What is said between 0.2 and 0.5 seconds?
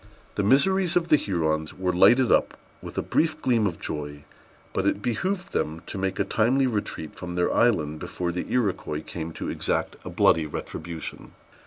The